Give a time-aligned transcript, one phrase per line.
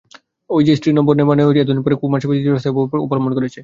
[0.49, 3.59] ঐ-যে স্ত্রীসভ্য নেবার নিয়ম হয়েছে, এতদিন পরে কুমারসভা চিরস্থায়ী হবার উপায় অবলম্বন করেছে।